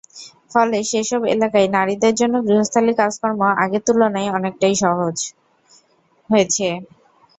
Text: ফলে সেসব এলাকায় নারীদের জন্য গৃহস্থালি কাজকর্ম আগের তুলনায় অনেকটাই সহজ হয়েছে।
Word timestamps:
ফলে 0.51 0.77
সেসব 0.89 1.21
এলাকায় 1.33 1.67
নারীদের 1.75 2.13
জন্য 2.19 2.35
গৃহস্থালি 2.47 2.93
কাজকর্ম 3.01 3.41
আগের 3.63 3.81
তুলনায় 3.87 4.33
অনেকটাই 4.37 4.75
সহজ 4.83 5.15
হয়েছে। 6.29 6.67